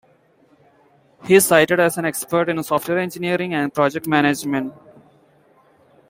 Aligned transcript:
He 1.25 1.35
is 1.35 1.45
cited 1.45 1.79
as 1.79 1.95
an 1.95 2.05
expert 2.05 2.49
in 2.49 2.63
software 2.63 2.97
engineering 2.97 3.53
and 3.53 3.71
project 3.71 4.07
management. 4.07 4.73